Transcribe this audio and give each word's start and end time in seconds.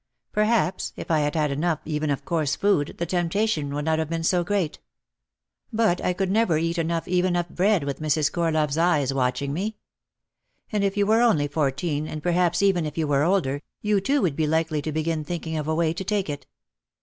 Perhaps 0.31 0.93
if 0.95 1.11
I 1.11 1.19
had 1.19 1.35
had 1.35 1.51
enough 1.51 1.79
even 1.85 2.09
of 2.09 2.25
coarse 2.25 2.55
food 2.55 2.95
the 2.97 3.05
temptation 3.05 3.71
would 3.75 3.85
not 3.85 3.99
have 3.99 4.09
been 4.09 4.23
so 4.23 4.43
great. 4.43 4.79
But 5.71 6.03
I 6.03 6.11
could 6.13 6.31
never 6.31 6.57
eat 6.57 6.79
enough 6.79 7.07
even 7.07 7.35
of 7.35 7.49
bread 7.53 7.83
with 7.83 7.99
Mrs. 8.01 8.31
Cor 8.31 8.51
love's 8.51 8.79
eyes 8.79 9.13
watching 9.13 9.53
me. 9.53 9.77
And 10.71 10.83
if 10.83 10.97
you 10.97 11.05
were 11.05 11.21
only 11.21 11.47
fourteen, 11.47 12.07
and 12.07 12.23
perhaps 12.23 12.63
even 12.63 12.87
if 12.87 12.97
you 12.97 13.05
were 13.07 13.21
older, 13.21 13.61
you 13.83 14.01
too 14.01 14.23
would 14.23 14.35
be 14.35 14.47
likely 14.47 14.81
to 14.81 14.91
begin 14.91 15.23
thinking 15.23 15.55
of 15.55 15.67
a 15.67 15.75
way 15.75 15.93
to 15.93 16.03
take 16.03 16.31
it. 16.31 16.47